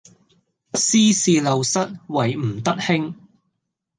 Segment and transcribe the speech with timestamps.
[0.73, 3.13] 斯是陋室，惟吾德馨